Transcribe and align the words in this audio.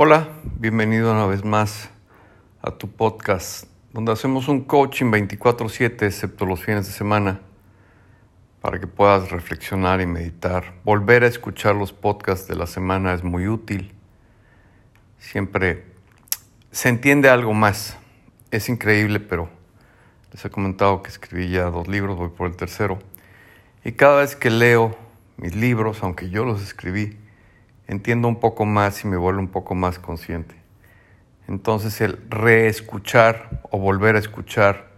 Hola, 0.00 0.28
bienvenido 0.60 1.10
una 1.10 1.26
vez 1.26 1.44
más 1.44 1.90
a 2.62 2.70
tu 2.70 2.88
podcast, 2.88 3.64
donde 3.92 4.12
hacemos 4.12 4.46
un 4.46 4.60
coaching 4.60 5.10
24/7, 5.10 6.06
excepto 6.06 6.46
los 6.46 6.62
fines 6.62 6.86
de 6.86 6.92
semana, 6.92 7.40
para 8.60 8.78
que 8.78 8.86
puedas 8.86 9.32
reflexionar 9.32 10.00
y 10.00 10.06
meditar. 10.06 10.74
Volver 10.84 11.24
a 11.24 11.26
escuchar 11.26 11.74
los 11.74 11.92
podcasts 11.92 12.46
de 12.46 12.54
la 12.54 12.68
semana 12.68 13.12
es 13.12 13.24
muy 13.24 13.48
útil. 13.48 13.92
Siempre 15.18 15.84
se 16.70 16.90
entiende 16.90 17.28
algo 17.28 17.52
más. 17.52 17.96
Es 18.52 18.68
increíble, 18.68 19.18
pero 19.18 19.50
les 20.32 20.44
he 20.44 20.48
comentado 20.48 21.02
que 21.02 21.08
escribí 21.08 21.50
ya 21.50 21.64
dos 21.70 21.88
libros, 21.88 22.16
voy 22.16 22.28
por 22.28 22.46
el 22.46 22.54
tercero. 22.54 23.00
Y 23.84 23.90
cada 23.90 24.20
vez 24.20 24.36
que 24.36 24.50
leo 24.50 24.96
mis 25.38 25.56
libros, 25.56 26.04
aunque 26.04 26.30
yo 26.30 26.44
los 26.44 26.62
escribí, 26.62 27.18
entiendo 27.88 28.28
un 28.28 28.38
poco 28.38 28.66
más 28.66 29.02
y 29.02 29.08
me 29.08 29.16
vuelvo 29.16 29.40
un 29.40 29.48
poco 29.48 29.74
más 29.74 29.98
consciente. 29.98 30.54
Entonces 31.48 32.00
el 32.02 32.20
reescuchar 32.28 33.62
o 33.70 33.78
volver 33.78 34.16
a 34.16 34.18
escuchar 34.18 34.88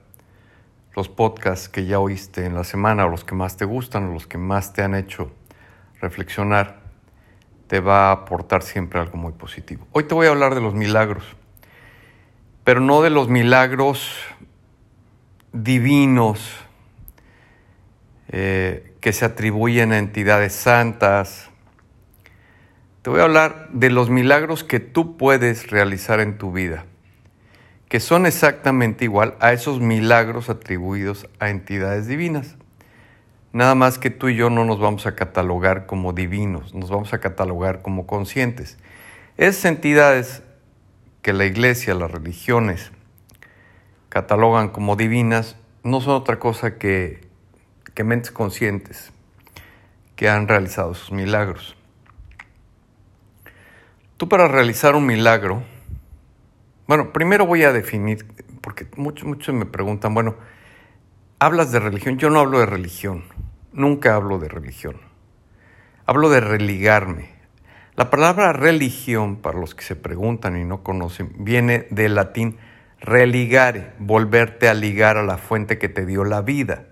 los 0.96 1.08
podcasts 1.08 1.68
que 1.68 1.86
ya 1.86 2.00
oíste 2.00 2.44
en 2.44 2.54
la 2.54 2.64
semana, 2.64 3.06
o 3.06 3.08
los 3.08 3.24
que 3.24 3.36
más 3.36 3.56
te 3.56 3.64
gustan, 3.64 4.08
o 4.08 4.12
los 4.12 4.26
que 4.26 4.38
más 4.38 4.72
te 4.72 4.82
han 4.82 4.96
hecho 4.96 5.30
reflexionar, 6.00 6.80
te 7.68 7.78
va 7.78 8.08
a 8.08 8.12
aportar 8.12 8.62
siempre 8.62 8.98
algo 8.98 9.16
muy 9.16 9.32
positivo. 9.32 9.86
Hoy 9.92 10.04
te 10.04 10.14
voy 10.14 10.26
a 10.26 10.30
hablar 10.30 10.56
de 10.56 10.60
los 10.60 10.74
milagros, 10.74 11.24
pero 12.64 12.80
no 12.80 13.02
de 13.02 13.10
los 13.10 13.28
milagros 13.28 14.16
divinos 15.52 16.56
eh, 18.28 18.96
que 19.00 19.12
se 19.12 19.24
atribuyen 19.24 19.92
a 19.92 19.98
entidades 19.98 20.52
santas, 20.54 21.49
te 23.02 23.08
voy 23.08 23.20
a 23.20 23.24
hablar 23.24 23.68
de 23.72 23.88
los 23.88 24.10
milagros 24.10 24.62
que 24.62 24.78
tú 24.78 25.16
puedes 25.16 25.70
realizar 25.70 26.20
en 26.20 26.36
tu 26.36 26.52
vida, 26.52 26.84
que 27.88 27.98
son 27.98 28.26
exactamente 28.26 29.06
igual 29.06 29.36
a 29.40 29.54
esos 29.54 29.80
milagros 29.80 30.50
atribuidos 30.50 31.26
a 31.38 31.48
entidades 31.48 32.06
divinas. 32.06 32.56
Nada 33.52 33.74
más 33.74 33.98
que 33.98 34.10
tú 34.10 34.28
y 34.28 34.36
yo 34.36 34.50
no 34.50 34.66
nos 34.66 34.78
vamos 34.78 35.06
a 35.06 35.14
catalogar 35.14 35.86
como 35.86 36.12
divinos, 36.12 36.74
nos 36.74 36.90
vamos 36.90 37.14
a 37.14 37.20
catalogar 37.20 37.80
como 37.80 38.06
conscientes. 38.06 38.76
Esas 39.38 39.64
entidades 39.64 40.42
que 41.22 41.32
la 41.32 41.46
iglesia, 41.46 41.94
las 41.94 42.10
religiones 42.10 42.92
catalogan 44.10 44.68
como 44.68 44.96
divinas, 44.96 45.56
no 45.82 46.02
son 46.02 46.16
otra 46.16 46.38
cosa 46.38 46.76
que, 46.76 47.26
que 47.94 48.04
mentes 48.04 48.30
conscientes 48.30 49.10
que 50.16 50.28
han 50.28 50.48
realizado 50.48 50.92
sus 50.92 51.12
milagros. 51.12 51.79
Tú 54.20 54.28
para 54.28 54.48
realizar 54.48 54.96
un 54.96 55.06
milagro, 55.06 55.62
bueno, 56.86 57.10
primero 57.10 57.46
voy 57.46 57.62
a 57.62 57.72
definir, 57.72 58.26
porque 58.60 58.86
muchos, 58.96 59.26
muchos 59.26 59.54
me 59.54 59.64
preguntan, 59.64 60.12
bueno, 60.12 60.34
hablas 61.38 61.72
de 61.72 61.80
religión, 61.80 62.18
yo 62.18 62.28
no 62.28 62.38
hablo 62.38 62.60
de 62.60 62.66
religión, 62.66 63.24
nunca 63.72 64.14
hablo 64.14 64.38
de 64.38 64.50
religión, 64.50 64.96
hablo 66.04 66.28
de 66.28 66.40
religarme. 66.40 67.30
La 67.96 68.10
palabra 68.10 68.52
religión, 68.52 69.36
para 69.36 69.58
los 69.58 69.74
que 69.74 69.84
se 69.84 69.96
preguntan 69.96 70.58
y 70.58 70.66
no 70.66 70.82
conocen, 70.82 71.32
viene 71.38 71.86
del 71.88 72.14
latín 72.14 72.58
religare, 72.98 73.94
volverte 73.98 74.68
a 74.68 74.74
ligar 74.74 75.16
a 75.16 75.22
la 75.22 75.38
fuente 75.38 75.78
que 75.78 75.88
te 75.88 76.04
dio 76.04 76.24
la 76.24 76.42
vida. 76.42 76.88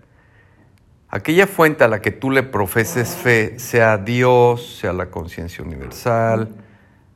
Aquella 1.11 1.47
fuente 1.47 1.85
a 1.85 1.89
la 1.89 2.01
que 2.01 2.11
tú 2.11 2.31
le 2.31 2.43
profeses 2.43 3.17
fe, 3.17 3.59
sea 3.59 3.99
Dios, 3.99 4.79
sea 4.79 4.95
la 4.95 5.11
conciencia 5.11 5.63
universal, 5.63 6.65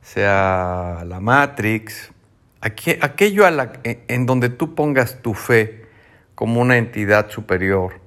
sea 0.03 1.03
la 1.07 1.19
Matrix, 1.19 2.11
aquello 2.59 3.45
en 3.83 4.25
donde 4.25 4.49
tú 4.49 4.75
pongas 4.75 5.21
tu 5.21 5.33
fe 5.33 5.85
como 6.35 6.61
una 6.61 6.77
entidad 6.77 7.29
superior 7.29 8.01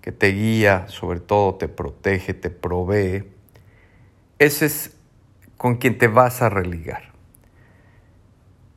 que 0.00 0.12
te 0.12 0.28
guía, 0.28 0.86
sobre 0.88 1.20
todo 1.20 1.56
te 1.56 1.68
protege, 1.68 2.34
te 2.34 2.50
provee, 2.50 3.24
ese 4.38 4.66
es 4.66 4.96
con 5.56 5.76
quien 5.76 5.98
te 5.98 6.08
vas 6.08 6.40
a 6.42 6.48
religar. 6.48 7.10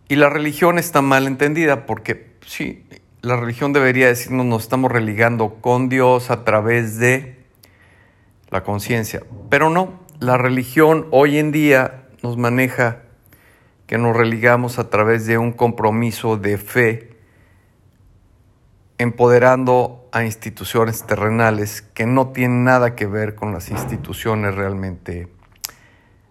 Y 0.10 0.16
la 0.16 0.30
religión 0.30 0.80
está 0.80 1.02
mal 1.02 1.28
entendida 1.28 1.86
porque 1.86 2.34
sí, 2.46 2.86
la 3.22 3.38
religión 3.38 3.72
debería 3.72 4.08
decirnos 4.08 4.46
nos 4.46 4.64
estamos 4.64 4.92
religando 4.92 5.56
con 5.62 5.88
Dios 5.88 6.30
a 6.30 6.44
través 6.44 6.98
de 6.98 7.38
la 8.50 8.64
conciencia, 8.64 9.24
pero 9.50 9.70
no, 9.70 10.02
la 10.20 10.38
religión 10.38 11.08
hoy 11.12 11.38
en 11.38 11.52
día 11.52 12.03
nos 12.24 12.38
maneja 12.38 13.02
que 13.86 13.98
nos 13.98 14.16
religamos 14.16 14.80
a 14.80 14.90
través 14.90 15.28
de 15.28 15.38
un 15.38 15.52
compromiso 15.52 16.38
de 16.38 16.58
fe, 16.58 17.18
empoderando 18.98 20.08
a 20.14 20.24
instituciones 20.24 21.06
terrenales 21.06 21.82
que 21.82 22.06
no 22.06 22.30
tienen 22.30 22.64
nada 22.64 22.96
que 22.96 23.06
ver 23.06 23.36
con 23.36 23.52
las 23.52 23.70
instituciones 23.70 24.56
realmente 24.56 25.28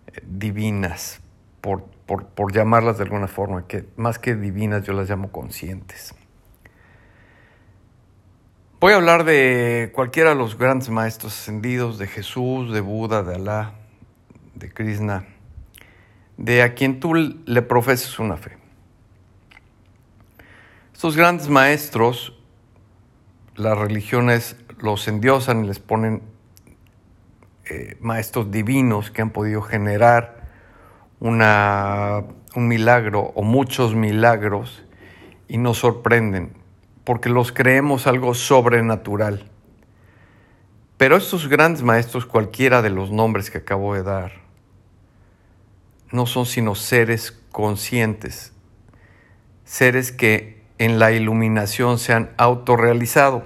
eh, 0.07 0.23
divinas, 0.27 1.21
por, 1.61 1.85
por 2.07 2.53
llamarlas 2.53 2.97
de 2.97 3.05
alguna 3.05 3.29
forma, 3.29 3.67
que 3.67 3.85
más 3.97 4.19
que 4.19 4.35
divinas 4.35 4.85
yo 4.85 4.95
las 4.95 5.09
llamo 5.09 5.31
conscientes. 5.31 6.15
Voy 8.81 8.95
a 8.95 8.97
hablar 8.97 9.25
de 9.25 9.93
cualquiera 9.95 10.31
de 10.31 10.37
los 10.37 10.59
grandes 10.59 10.89
maestros 10.89 11.39
ascendidos, 11.39 11.99
de 11.99 12.09
Jesús, 12.09 12.73
de 12.73 12.81
Buda, 12.81 13.23
de 13.23 13.37
Alá, 13.37 13.75
de 14.55 14.73
Krishna, 14.73 15.25
de 16.37 16.63
a 16.63 16.75
quien 16.75 17.01
tú 17.01 17.15
le 17.15 17.63
profeses 17.63 18.19
una 18.19 18.37
fe. 18.37 18.57
Estos 20.93 21.17
grandes 21.17 21.49
maestros, 21.49 22.39
las 23.57 23.77
religiones 23.77 24.57
los 24.79 25.07
endiosan 25.09 25.65
y 25.65 25.69
les 25.69 25.79
ponen 25.79 26.23
eh, 27.65 27.97
maestros 28.01 28.51
divinos 28.51 29.11
que 29.11 29.23
han 29.23 29.31
podido 29.31 29.63
generar 29.63 30.49
una, 31.21 32.25
un 32.55 32.69
milagro 32.69 33.33
o 33.35 33.43
muchos 33.43 33.95
milagros 33.95 34.85
y 35.49 35.59
nos 35.59 35.79
sorprenden 35.79 36.53
porque 37.05 37.29
los 37.29 37.53
creemos 37.53 38.07
algo 38.07 38.35
sobrenatural. 38.35 39.49
Pero 40.97 41.17
estos 41.17 41.49
grandes 41.49 41.83
maestros, 41.83 42.27
cualquiera 42.27 42.81
de 42.81 42.91
los 42.91 43.11
nombres 43.11 43.51
que 43.51 43.59
acabo 43.59 43.95
de 43.95 44.03
dar, 44.03 44.42
no 46.13 46.27
son 46.27 46.47
sino 46.47 46.75
seres 46.75 47.33
conscientes, 47.51 48.53
seres 49.65 50.13
que 50.13 50.63
en 50.79 50.99
la 50.99 51.13
iluminación 51.13 51.99
se 51.99 52.13
han 52.13 52.31
autorrealizado 52.37 53.45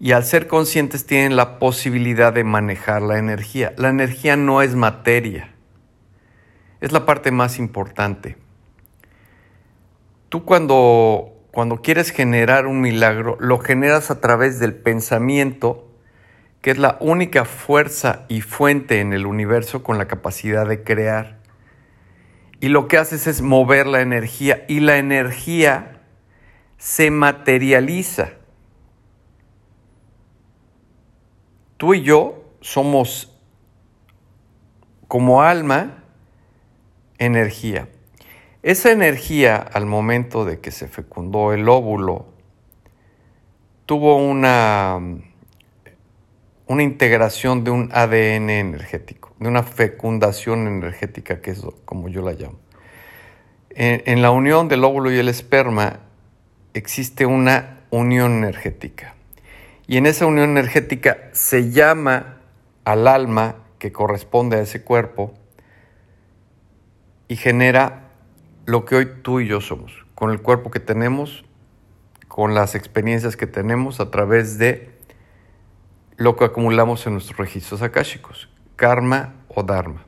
y 0.00 0.12
al 0.12 0.24
ser 0.24 0.46
conscientes 0.46 1.06
tienen 1.06 1.36
la 1.36 1.58
posibilidad 1.58 2.32
de 2.32 2.44
manejar 2.44 3.02
la 3.02 3.18
energía. 3.18 3.72
La 3.76 3.88
energía 3.88 4.36
no 4.36 4.62
es 4.62 4.74
materia, 4.74 5.54
es 6.80 6.92
la 6.92 7.04
parte 7.04 7.30
más 7.30 7.58
importante. 7.58 8.36
Tú 10.28 10.44
cuando, 10.44 11.32
cuando 11.50 11.82
quieres 11.82 12.10
generar 12.10 12.66
un 12.66 12.80
milagro, 12.80 13.36
lo 13.40 13.58
generas 13.58 14.10
a 14.10 14.20
través 14.20 14.58
del 14.58 14.74
pensamiento, 14.74 15.88
que 16.60 16.70
es 16.70 16.78
la 16.78 16.98
única 17.00 17.44
fuerza 17.44 18.26
y 18.28 18.40
fuente 18.40 19.00
en 19.00 19.12
el 19.12 19.26
universo 19.26 19.82
con 19.82 19.98
la 19.98 20.06
capacidad 20.06 20.66
de 20.66 20.82
crear 20.82 21.37
y 22.60 22.68
lo 22.68 22.88
que 22.88 22.98
haces 22.98 23.26
es 23.26 23.42
mover 23.42 23.86
la 23.86 24.00
energía 24.00 24.64
y 24.68 24.80
la 24.80 24.98
energía 24.98 26.02
se 26.76 27.10
materializa. 27.10 28.30
Tú 31.76 31.94
y 31.94 32.02
yo 32.02 32.44
somos 32.60 33.38
como 35.06 35.42
alma 35.42 36.02
energía. 37.18 37.88
Esa 38.62 38.90
energía 38.90 39.56
al 39.56 39.86
momento 39.86 40.44
de 40.44 40.60
que 40.60 40.72
se 40.72 40.88
fecundó 40.88 41.52
el 41.52 41.68
óvulo 41.68 42.26
tuvo 43.86 44.16
una, 44.16 45.00
una 46.68 46.82
integración 46.82 47.64
de 47.64 47.70
un 47.70 47.90
ADN 47.92 48.50
energético 48.50 49.28
de 49.38 49.48
una 49.48 49.62
fecundación 49.62 50.66
energética, 50.66 51.40
que 51.40 51.52
es 51.52 51.62
como 51.84 52.08
yo 52.08 52.22
la 52.22 52.32
llamo. 52.32 52.58
En, 53.70 54.22
la 54.22 54.32
unión 54.32 54.66
del 54.66 54.82
óvulo 54.82 55.12
y 55.12 55.18
el 55.18 55.28
esperma 55.28 56.00
existe 56.74 57.26
una 57.26 57.80
unión 57.90 58.32
energética. 58.32 59.14
Y 59.86 59.98
en 59.98 60.06
esa 60.06 60.26
unión 60.26 60.50
energética 60.50 61.30
se 61.32 61.70
llama 61.70 62.38
al 62.84 63.06
alma 63.06 63.56
que 63.78 63.92
corresponde 63.92 64.56
a 64.56 64.60
ese 64.60 64.82
cuerpo 64.82 65.32
y 67.28 67.36
genera 67.36 68.10
lo 68.66 68.84
que 68.84 68.96
hoy 68.96 69.08
tú 69.22 69.38
y 69.38 69.46
yo 69.46 69.60
somos, 69.60 69.92
con 70.16 70.30
el 70.30 70.42
cuerpo 70.42 70.70
que 70.72 70.80
tenemos, 70.80 71.44
con 72.26 72.54
las 72.54 72.74
experiencias 72.74 73.36
que 73.36 73.46
tenemos 73.46 74.00
a 74.00 74.10
través 74.10 74.58
de 74.58 74.97
lo 76.18 76.36
que 76.36 76.44
acumulamos 76.44 77.06
en 77.06 77.14
nuestros 77.14 77.38
registros 77.38 77.80
akáshicos, 77.80 78.48
karma 78.76 79.34
o 79.48 79.62
dharma. 79.62 80.04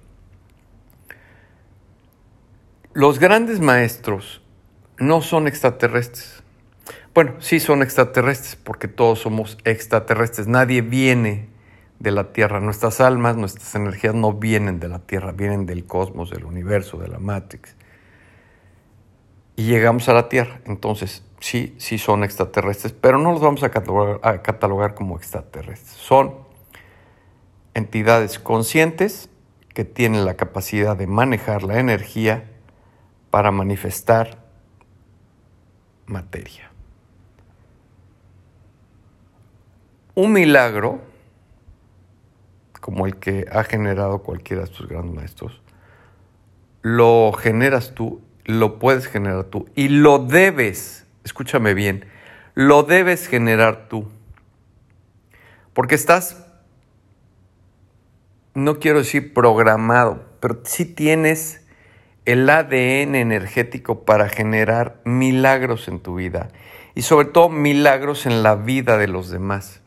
Los 2.93 3.21
grandes 3.21 3.61
maestros 3.61 4.43
no 4.99 5.23
son 5.23 5.47
extraterrestres. 5.47 6.43
Bueno, 7.15 7.35
sí 7.39 7.61
son 7.61 7.83
extraterrestres 7.83 8.57
porque 8.57 8.89
todos 8.89 9.21
somos 9.21 9.57
extraterrestres. 9.65 10.49
Nadie 10.49 10.83
viene 10.83 11.49
de 12.01 12.11
la 12.11 12.33
Tierra. 12.33 12.59
Nuestras 12.59 13.01
almas, 13.01 13.37
nuestras 13.37 13.73
energías 13.77 14.15
no 14.15 14.33
vienen 14.33 14.81
de 14.81 14.89
la 14.89 14.99
Tierra, 14.99 15.31
vienen 15.31 15.65
del 15.65 15.87
cosmos, 15.87 16.31
del 16.31 16.45
universo, 16.45 16.99
de 16.99 17.07
la 17.07 17.21
Matrix. 17.21 17.77
Y 19.55 19.67
llegamos 19.67 20.09
a 20.09 20.13
la 20.13 20.29
Tierra. 20.29 20.61
Entonces, 20.65 21.23
sí, 21.41 21.75
sí 21.79 21.99
son 21.99 22.23
extraterrestres, 22.23 22.93
pero 22.93 23.19
no 23.19 23.33
los 23.33 23.41
vamos 23.41 23.63
a 23.63 23.71
catalogar, 23.71 24.95
como 24.95 25.17
extraterrestres. 25.17 25.97
Son 25.97 26.35
entidades 27.75 28.39
conscientes 28.39 29.29
que 29.75 29.85
tienen 29.85 30.25
la 30.25 30.35
capacidad 30.35 30.97
de 30.97 31.07
manejar 31.07 31.63
la 31.63 31.79
energía 31.79 32.45
para 33.31 33.51
manifestar 33.51 34.39
materia. 36.07 36.71
Un 40.15 40.33
milagro, 40.33 41.01
como 42.81 43.07
el 43.07 43.17
que 43.17 43.47
ha 43.51 43.65
generado 43.65 44.23
cualquiera 44.23 44.65
de 44.65 44.71
estos 44.71 44.89
grandes 44.89 45.15
maestros, 45.15 45.63
lo 46.83 47.33
generas 47.33 47.95
tú, 47.95 48.21
lo 48.45 48.79
puedes 48.79 49.07
generar 49.07 49.45
tú 49.45 49.69
y 49.77 49.89
lo 49.89 50.19
debes, 50.19 51.00
escúchame 51.25 51.75
bien, 51.75 52.07
lo 52.55 52.83
debes 52.83 53.29
generar 53.29 53.89
tú. 53.89 54.11
Porque 55.73 55.95
estás, 55.95 56.47
no 58.55 58.79
quiero 58.79 58.99
decir 58.99 59.33
programado, 59.33 60.25
pero 60.41 60.61
sí 60.65 60.85
tienes 60.85 61.65
el 62.25 62.49
ADN 62.49 63.15
energético 63.15 64.05
para 64.05 64.29
generar 64.29 65.01
milagros 65.05 65.89
en 65.89 66.01
tu 66.01 66.17
vida 66.17 66.51
y 66.95 67.03
sobre 67.03 67.29
todo 67.29 67.49
milagros 67.49 68.27
en 68.27 68.43
la 68.43 68.57
vida 68.57 68.99
de 68.99 69.09
los 69.09 69.31
demás. 69.31 69.80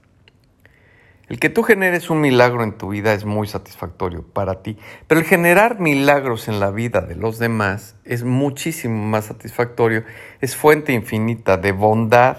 El 1.27 1.39
que 1.39 1.49
tú 1.49 1.63
generes 1.63 2.09
un 2.09 2.21
milagro 2.21 2.63
en 2.63 2.77
tu 2.77 2.89
vida 2.89 3.13
es 3.13 3.25
muy 3.25 3.47
satisfactorio 3.47 4.23
para 4.23 4.61
ti, 4.61 4.77
pero 5.07 5.21
el 5.21 5.25
generar 5.25 5.79
milagros 5.79 6.47
en 6.47 6.59
la 6.59 6.69
vida 6.69 7.01
de 7.01 7.15
los 7.15 7.39
demás 7.39 7.95
es 8.03 8.23
muchísimo 8.23 9.05
más 9.05 9.25
satisfactorio, 9.25 10.03
es 10.41 10.55
fuente 10.55 10.93
infinita 10.93 11.57
de 11.57 11.71
bondad, 11.71 12.37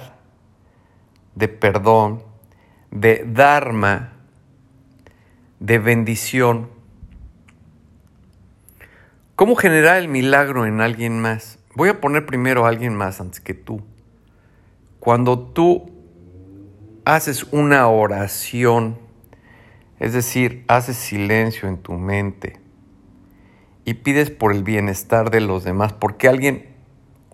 de 1.35 1.49
perdón, 1.49 2.23
de 2.91 3.25
dharma, 3.27 4.13
de 5.61 5.79
bendición 5.79 6.75
¿Cómo 9.37 9.57
generar 9.57 9.97
el 9.97 10.07
milagro 10.07 10.65
en 10.65 10.81
alguien 10.81 11.21
más? 11.21 11.59
Voy 11.75 11.89
a 11.89 12.01
poner 12.01 12.25
primero 12.25 12.65
a 12.65 12.69
alguien 12.69 12.95
más 12.95 13.21
antes 13.21 13.41
que 13.41 13.53
tú. 13.53 13.83
Cuando 15.01 15.41
tú 15.41 15.91
haces 17.05 17.45
una 17.53 17.89
oración, 17.89 18.99
es 19.99 20.13
decir, 20.13 20.65
haces 20.69 20.97
silencio 20.97 21.69
en 21.69 21.79
tu 21.79 21.93
mente 21.93 22.61
y 23.85 23.95
pides 23.95 24.31
por 24.31 24.53
el 24.53 24.63
bienestar 24.63 25.31
de 25.31 25.41
los 25.41 25.65
demás, 25.65 25.93
porque 25.93 26.29
alguien, 26.29 26.75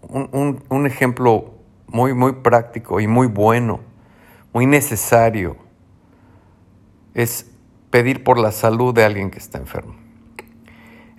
un, 0.02 0.62
un 0.69 0.87
ejemplo 0.87 1.55
muy, 1.87 2.14
muy 2.14 2.32
práctico 2.32 3.00
y 3.00 3.06
muy 3.06 3.26
bueno, 3.26 3.81
muy 4.52 4.67
necesario, 4.67 5.56
es 7.14 7.50
pedir 7.90 8.25
por 8.25 8.38
la 8.38 8.52
salud 8.52 8.94
de 8.94 9.05
alguien 9.05 9.31
que 9.31 9.38
está 9.38 9.58
enfermo. 9.58 10.00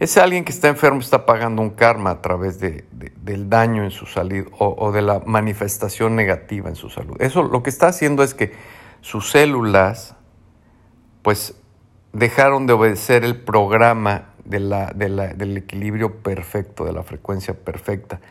Ese 0.02 0.20
alguien 0.20 0.44
que 0.44 0.52
está 0.52 0.68
enfermo 0.68 1.00
está 1.00 1.28
pagando 1.28 1.62
un 1.62 1.70
karma 1.70 2.10
a 2.10 2.22
través 2.24 2.60
de, 2.60 2.86
del 2.92 3.52
daño 3.52 3.84
en 3.84 3.92
su 3.92 4.08
salud 4.08 4.48
o, 4.58 4.92
de 4.92 5.04
la 5.04 5.22
manifestación 5.28 6.16
negativa 6.16 6.70
en 6.70 6.76
su 6.76 6.90
salud. 6.90 7.16
Eso 7.20 7.44
lo 7.44 7.62
que 7.62 7.70
está 7.70 7.90
haciendo 7.90 8.24
es 8.24 8.34
que 8.34 8.52
sus 9.02 9.30
células 9.30 10.16
pues 11.22 11.54
dejaron 12.14 12.66
de 12.66 12.74
obedecer 12.74 13.24
el 13.24 13.42
programa 13.42 14.30
del 14.44 15.56
equilibrio 15.56 16.16
perfecto, 16.24 16.84
de 16.84 16.94
la 16.94 17.04
frecuencia 17.04 17.54
perfecta. 17.54 18.22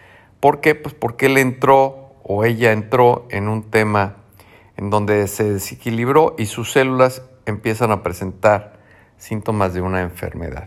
¿Por 0.40 0.60
qué? 0.60 0.74
Pues 0.74 0.96
porque 0.96 1.26
él 1.26 1.38
entró 1.38 2.16
o 2.24 2.44
ella 2.44 2.72
entró 2.72 3.28
en 3.30 3.46
un 3.46 3.70
tema 3.70 4.16
en 4.76 4.90
donde 4.90 5.28
se 5.28 5.44
desequilibró 5.52 6.34
y 6.36 6.46
sus 6.46 6.72
células 6.72 7.22
empiezan 7.46 7.92
a 7.92 8.02
presentar 8.02 8.80
síntomas 9.18 9.72
de 9.72 9.82
una 9.82 10.00
enfermedad. 10.00 10.66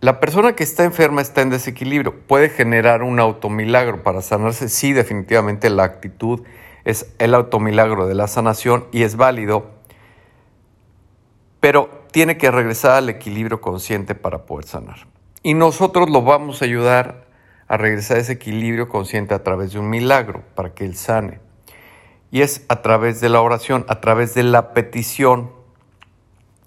La 0.00 0.20
persona 0.20 0.54
que 0.54 0.62
está 0.62 0.84
enferma 0.84 1.22
está 1.22 1.40
en 1.40 1.50
desequilibrio. 1.50 2.20
Puede 2.26 2.50
generar 2.50 3.02
un 3.02 3.18
automilagro 3.18 4.02
para 4.02 4.20
sanarse. 4.20 4.68
Sí, 4.68 4.92
definitivamente 4.92 5.70
la 5.70 5.84
actitud 5.84 6.42
es 6.84 7.14
el 7.18 7.34
automilagro 7.34 8.06
de 8.06 8.14
la 8.14 8.28
sanación 8.28 8.86
y 8.92 9.02
es 9.02 9.16
válido, 9.16 9.70
pero 11.58 11.88
tiene 12.12 12.36
que 12.36 12.50
regresar 12.50 12.92
al 12.92 13.08
equilibrio 13.08 13.60
consciente 13.60 14.14
para 14.14 14.46
poder 14.46 14.66
sanar. 14.66 15.06
Y 15.42 15.54
nosotros 15.54 16.10
lo 16.10 16.22
vamos 16.22 16.62
a 16.62 16.66
ayudar 16.66 17.26
a 17.66 17.76
regresar 17.76 18.18
a 18.18 18.20
ese 18.20 18.34
equilibrio 18.34 18.88
consciente 18.88 19.34
a 19.34 19.42
través 19.42 19.72
de 19.72 19.78
un 19.78 19.90
milagro 19.90 20.44
para 20.54 20.74
que 20.74 20.84
él 20.84 20.94
sane. 20.94 21.40
Y 22.30 22.42
es 22.42 22.64
a 22.68 22.82
través 22.82 23.20
de 23.20 23.30
la 23.30 23.40
oración, 23.40 23.84
a 23.88 24.00
través 24.00 24.34
de 24.34 24.42
la 24.42 24.72
petición 24.72 25.50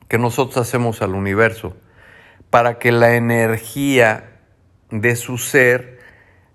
que 0.08 0.18
nosotros 0.18 0.58
hacemos 0.58 1.02
al 1.02 1.14
universo 1.14 1.76
para 2.50 2.80
que 2.80 2.92
la 2.92 3.16
energía 3.16 4.40
de 4.90 5.16
su 5.16 5.38
ser 5.38 6.00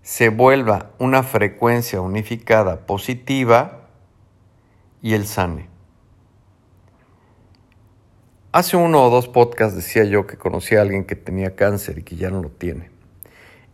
se 0.02 0.28
vuelva 0.28 0.90
una 0.98 1.22
frecuencia 1.22 2.00
unificada 2.00 2.86
positiva 2.86 3.88
y 5.00 5.14
él 5.14 5.26
sane. 5.26 5.68
Hace 8.52 8.76
uno 8.76 9.04
o 9.04 9.10
dos 9.10 9.28
podcasts 9.28 9.76
decía 9.76 10.04
yo 10.04 10.26
que 10.26 10.36
conocí 10.36 10.76
a 10.76 10.82
alguien 10.82 11.04
que 11.04 11.16
tenía 11.16 11.56
cáncer 11.56 11.98
y 11.98 12.02
que 12.02 12.16
ya 12.16 12.30
no 12.30 12.42
lo 12.42 12.50
tiene. 12.50 12.90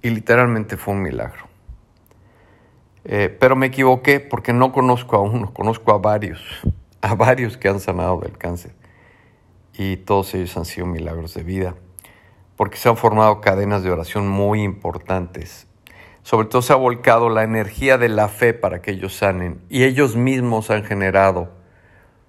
Y 0.03 0.11
literalmente 0.11 0.77
fue 0.77 0.95
un 0.95 1.03
milagro. 1.03 1.49
Eh, 3.05 3.35
pero 3.39 3.57
me 3.57 3.67
equivoqué 3.67 4.21
porque 4.21 4.53
no 4.53 4.73
conozco 4.73 5.17
a 5.17 5.21
uno, 5.21 5.53
conozco 5.53 5.93
a 5.93 5.99
varios, 5.99 6.41
a 7.01 7.15
varios 7.15 7.57
que 7.57 7.69
han 7.69 7.81
sanado 7.81 8.21
del 8.21 8.39
cáncer. 8.39 8.73
Y 9.75 9.99
todos 9.99 10.35
ellos 10.35 10.57
han 10.57 10.65
sido 10.65 10.87
milagros 10.87 11.35
de 11.35 11.43
vida 11.43 11.75
porque 12.61 12.77
se 12.77 12.91
han 12.91 12.99
formado 12.99 13.41
cadenas 13.41 13.83
de 13.83 13.91
oración 13.91 14.29
muy 14.29 14.63
importantes. 14.63 15.67
Sobre 16.23 16.47
todo 16.47 16.61
se 16.61 16.75
ha 16.75 16.77
volcado 16.77 17.31
la 17.31 17.43
energía 17.43 17.97
de 17.97 18.11
la 18.11 18.29
fe 18.29 18.53
para 18.53 18.83
que 18.83 18.91
ellos 18.91 19.17
sanen 19.17 19.63
y 19.71 19.85
ellos 19.85 20.15
mismos 20.15 20.69
han 20.71 20.85
generado 20.85 21.55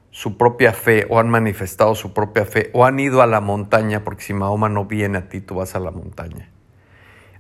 su 0.10 0.38
propia 0.38 0.72
fe 0.72 1.06
o 1.10 1.20
han 1.20 1.27
manifestado 1.27 1.96
su 1.96 2.13
propia 2.13 2.46
fe 2.46 2.72
o 2.74 2.86
han 2.86 2.98
ido 3.01 3.22
a 3.22 3.27
la 3.27 3.41
montaña, 3.41 4.06
porque 4.06 4.24
si 4.24 4.34
Mahoma 4.34 4.70
no 4.70 4.86
viene 4.86 5.17
a 5.17 5.27
ti, 5.27 5.41
tú 5.41 5.56
vas 5.56 5.75
a 5.75 5.82
la 5.82 5.91
montaña. 5.91 6.50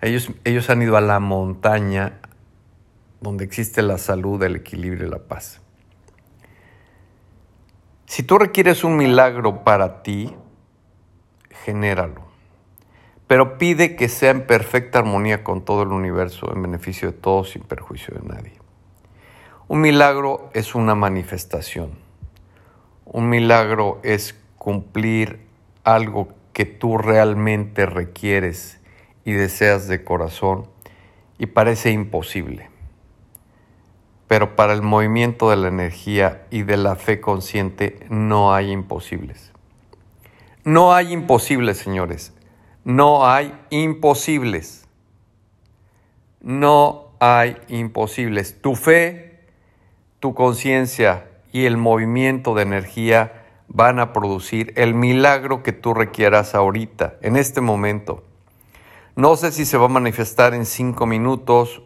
Ellos, 0.01 0.29
ellos 0.43 0.69
han 0.69 0.81
ido 0.81 0.97
a 0.97 1.01
la 1.01 1.21
montaña 1.21 2.19
donde 3.21 3.45
existe 3.45 3.81
la 3.83 3.99
salud, 3.99 4.43
el 4.43 4.57
equilibrio 4.57 5.07
y 5.07 5.09
la 5.09 5.19
paz. 5.19 5.61
Si 8.05 8.21
tú 8.21 8.37
requieres 8.37 8.83
un 8.83 8.97
milagro 8.97 9.63
para 9.63 10.03
ti, 10.03 10.35
genéralo 11.63 12.30
pero 13.31 13.57
pide 13.57 13.95
que 13.95 14.09
sea 14.09 14.31
en 14.31 14.45
perfecta 14.45 14.99
armonía 14.99 15.41
con 15.41 15.63
todo 15.63 15.83
el 15.83 15.93
universo, 15.93 16.51
en 16.53 16.61
beneficio 16.61 17.13
de 17.13 17.17
todos, 17.17 17.51
sin 17.51 17.61
perjuicio 17.61 18.13
de 18.13 18.27
nadie. 18.27 18.51
Un 19.69 19.79
milagro 19.79 20.49
es 20.53 20.75
una 20.75 20.95
manifestación. 20.95 21.91
Un 23.05 23.29
milagro 23.29 24.01
es 24.03 24.37
cumplir 24.57 25.39
algo 25.85 26.27
que 26.51 26.65
tú 26.65 26.97
realmente 26.97 27.85
requieres 27.85 28.81
y 29.23 29.31
deseas 29.31 29.87
de 29.87 30.03
corazón 30.03 30.67
y 31.37 31.45
parece 31.45 31.91
imposible. 31.91 32.69
Pero 34.27 34.57
para 34.57 34.73
el 34.73 34.81
movimiento 34.81 35.49
de 35.49 35.55
la 35.55 35.69
energía 35.69 36.47
y 36.51 36.63
de 36.63 36.75
la 36.75 36.97
fe 36.97 37.21
consciente 37.21 38.05
no 38.09 38.53
hay 38.53 38.71
imposibles. 38.71 39.53
No 40.65 40.93
hay 40.93 41.13
imposibles, 41.13 41.77
señores. 41.77 42.33
No 42.83 43.27
hay 43.27 43.53
imposibles. 43.69 44.87
No 46.41 47.11
hay 47.19 47.57
imposibles. 47.67 48.59
Tu 48.61 48.75
fe, 48.75 49.39
tu 50.19 50.33
conciencia 50.33 51.27
y 51.51 51.65
el 51.65 51.77
movimiento 51.77 52.55
de 52.55 52.63
energía 52.63 53.45
van 53.67 53.99
a 53.99 54.13
producir 54.13 54.73
el 54.75 54.93
milagro 54.95 55.63
que 55.63 55.71
tú 55.71 55.93
requieras 55.93 56.55
ahorita, 56.55 57.15
en 57.21 57.37
este 57.37 57.61
momento. 57.61 58.23
No 59.15 59.35
sé 59.35 59.51
si 59.51 59.65
se 59.65 59.77
va 59.77 59.85
a 59.85 59.89
manifestar 59.89 60.53
en 60.53 60.65
cinco 60.65 61.05
minutos, 61.05 61.83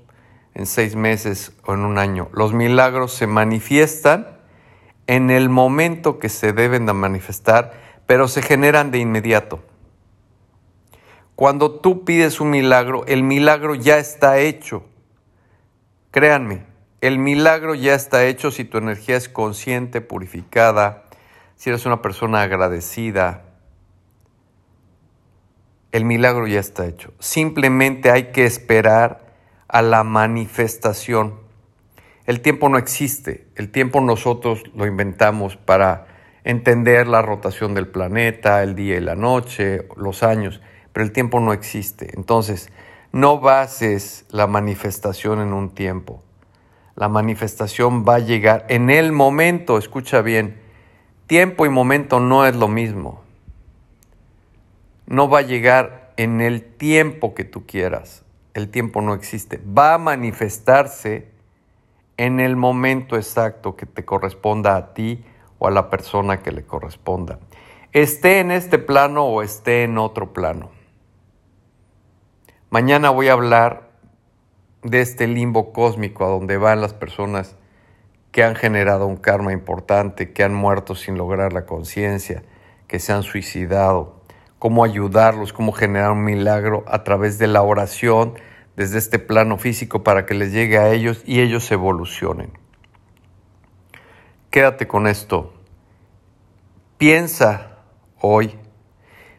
en 0.53 0.65
seis 0.65 0.95
meses 0.95 1.51
o 1.65 1.73
en 1.73 1.81
un 1.81 1.97
año. 1.97 2.29
Los 2.31 2.53
milagros 2.53 3.11
se 3.11 3.27
manifiestan 3.27 4.39
en 5.07 5.29
el 5.29 5.49
momento 5.49 6.17
que 6.17 6.29
se 6.29 6.53
deben 6.53 6.85
de 6.85 6.93
manifestar, 6.93 7.73
pero 8.07 8.27
se 8.27 8.41
generan 8.41 8.91
de 8.91 8.99
inmediato. 8.99 9.61
Cuando 11.35 11.71
tú 11.71 12.05
pides 12.05 12.39
un 12.39 12.49
milagro, 12.49 13.05
el 13.07 13.21
milagro 13.23 13.75
ya 13.75 13.97
está 13.97 14.39
hecho. 14.39 14.85
Créanme, 16.11 16.63
el 17.01 17.19
milagro 17.19 17.75
ya 17.75 17.93
está 17.93 18.25
hecho 18.25 18.51
si 18.51 18.63
tu 18.63 18.77
energía 18.77 19.17
es 19.17 19.27
consciente, 19.27 19.99
purificada, 19.99 21.03
si 21.57 21.69
eres 21.69 21.85
una 21.85 22.01
persona 22.01 22.41
agradecida. 22.41 23.43
El 25.91 26.05
milagro 26.05 26.47
ya 26.47 26.59
está 26.59 26.85
hecho. 26.85 27.13
Simplemente 27.19 28.11
hay 28.11 28.31
que 28.31 28.45
esperar 28.45 29.25
a 29.67 29.81
la 29.81 30.05
manifestación. 30.05 31.35
El 32.25 32.39
tiempo 32.39 32.69
no 32.69 32.77
existe. 32.77 33.47
El 33.55 33.71
tiempo 33.71 33.99
nosotros 33.99 34.63
lo 34.73 34.85
inventamos 34.85 35.57
para 35.57 36.07
entender 36.45 37.07
la 37.07 37.21
rotación 37.21 37.73
del 37.73 37.87
planeta, 37.87 38.63
el 38.63 38.73
día 38.73 38.95
y 38.95 39.01
la 39.01 39.15
noche, 39.15 39.87
los 39.97 40.23
años 40.23 40.61
pero 40.95 41.03
el 41.03 41.11
tiempo 41.11 41.41
no 41.41 41.51
existe. 41.51 42.11
Entonces, 42.15 42.69
no 43.11 43.41
bases 43.41 44.23
la 44.29 44.47
manifestación 44.47 45.41
en 45.41 45.51
un 45.51 45.71
tiempo. 45.71 46.23
La 46.95 47.09
manifestación 47.09 48.05
va 48.07 48.15
a 48.15 48.19
llegar 48.19 48.65
en 48.69 48.89
el 48.89 49.11
momento, 49.11 49.77
escucha 49.77 50.21
bien, 50.21 50.57
tiempo 51.27 51.65
y 51.65 51.69
momento 51.69 52.21
no 52.21 52.45
es 52.45 52.55
lo 52.55 52.69
mismo. 52.69 53.21
No 55.05 55.27
va 55.27 55.39
a 55.39 55.41
llegar 55.41 56.13
en 56.15 56.39
el 56.39 56.63
tiempo 56.63 57.35
que 57.35 57.43
tú 57.43 57.65
quieras. 57.65 58.23
El 58.53 58.69
tiempo 58.69 59.01
no 59.01 59.15
existe. 59.15 59.59
Va 59.77 59.95
a 59.95 59.97
manifestarse 59.97 61.27
en 62.15 62.39
el 62.39 62.55
momento 62.55 63.17
exacto 63.17 63.75
que 63.75 63.85
te 63.85 64.05
corresponda 64.05 64.77
a 64.77 64.93
ti 64.93 65.25
o 65.59 65.67
a 65.67 65.71
la 65.71 65.89
persona 65.89 66.41
que 66.41 66.53
le 66.53 66.63
corresponda. 66.63 67.39
Esté 67.91 68.39
en 68.39 68.51
este 68.51 68.77
plano 68.77 69.25
o 69.25 69.41
esté 69.41 69.83
en 69.83 69.97
otro 69.97 70.31
plano. 70.31 70.74
Mañana 72.75 73.09
voy 73.09 73.29
a 73.29 73.31
hablar 73.31 73.87
de 74.83 74.99
este 74.99 75.27
limbo 75.27 75.71
cósmico 75.71 76.25
a 76.25 76.27
donde 76.27 76.57
van 76.57 76.81
las 76.81 76.93
personas 76.93 77.55
que 78.33 78.43
han 78.43 78.53
generado 78.53 79.07
un 79.07 79.15
karma 79.15 79.53
importante, 79.53 80.33
que 80.33 80.43
han 80.43 80.53
muerto 80.53 80.93
sin 80.93 81.17
lograr 81.17 81.53
la 81.53 81.65
conciencia, 81.65 82.43
que 82.89 82.99
se 82.99 83.13
han 83.13 83.23
suicidado, 83.23 84.21
cómo 84.59 84.83
ayudarlos, 84.83 85.53
cómo 85.53 85.71
generar 85.71 86.11
un 86.11 86.25
milagro 86.25 86.83
a 86.85 87.05
través 87.05 87.39
de 87.39 87.47
la 87.47 87.61
oración 87.61 88.33
desde 88.75 88.97
este 88.97 89.19
plano 89.19 89.57
físico 89.57 90.03
para 90.03 90.25
que 90.25 90.33
les 90.33 90.51
llegue 90.51 90.77
a 90.77 90.89
ellos 90.89 91.23
y 91.25 91.39
ellos 91.39 91.71
evolucionen. 91.71 92.51
Quédate 94.49 94.85
con 94.85 95.07
esto. 95.07 95.53
Piensa 96.97 97.77
hoy, 98.19 98.59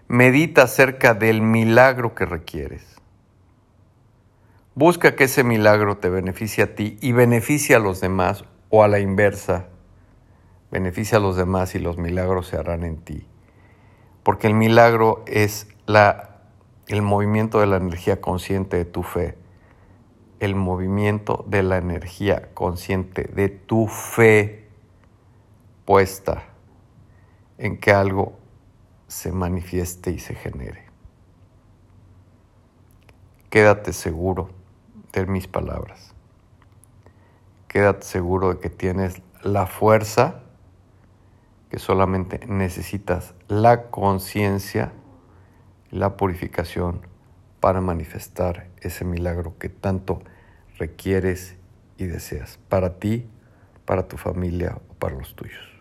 medita 0.08 0.62
acerca 0.62 1.12
del 1.12 1.42
milagro 1.42 2.14
que 2.14 2.24
requieres. 2.24 2.95
Busca 4.78 5.16
que 5.16 5.24
ese 5.24 5.42
milagro 5.42 5.96
te 5.96 6.10
beneficie 6.10 6.62
a 6.62 6.74
ti 6.74 6.98
y 7.00 7.12
beneficie 7.12 7.74
a 7.74 7.78
los 7.78 8.02
demás 8.02 8.44
o 8.68 8.84
a 8.84 8.88
la 8.88 8.98
inversa. 8.98 9.68
Beneficia 10.70 11.16
a 11.16 11.20
los 11.22 11.34
demás 11.34 11.74
y 11.74 11.78
los 11.78 11.96
milagros 11.96 12.48
se 12.48 12.58
harán 12.58 12.84
en 12.84 12.98
ti. 12.98 13.26
Porque 14.22 14.48
el 14.48 14.52
milagro 14.52 15.24
es 15.26 15.66
la, 15.86 16.42
el 16.88 17.00
movimiento 17.00 17.58
de 17.58 17.68
la 17.68 17.78
energía 17.78 18.20
consciente 18.20 18.76
de 18.76 18.84
tu 18.84 19.02
fe. 19.02 19.38
El 20.40 20.54
movimiento 20.54 21.46
de 21.48 21.62
la 21.62 21.78
energía 21.78 22.50
consciente 22.52 23.30
de 23.34 23.48
tu 23.48 23.86
fe 23.86 24.68
puesta 25.86 26.42
en 27.56 27.78
que 27.78 27.92
algo 27.92 28.38
se 29.08 29.32
manifieste 29.32 30.10
y 30.10 30.18
se 30.18 30.34
genere. 30.34 30.84
Quédate 33.48 33.94
seguro 33.94 34.55
mis 35.24 35.46
palabras. 35.46 36.12
Quédate 37.68 38.04
seguro 38.06 38.54
de 38.54 38.60
que 38.60 38.68
tienes 38.68 39.22
la 39.42 39.66
fuerza, 39.66 40.40
que 41.70 41.78
solamente 41.78 42.40
necesitas 42.46 43.34
la 43.48 43.84
conciencia, 43.84 44.92
la 45.90 46.16
purificación 46.16 47.00
para 47.60 47.80
manifestar 47.80 48.68
ese 48.80 49.04
milagro 49.04 49.56
que 49.58 49.68
tanto 49.68 50.22
requieres 50.78 51.56
y 51.96 52.04
deseas 52.04 52.58
para 52.68 52.98
ti, 52.98 53.26
para 53.84 54.06
tu 54.08 54.16
familia 54.16 54.78
o 54.90 54.94
para 54.94 55.16
los 55.16 55.34
tuyos. 55.34 55.75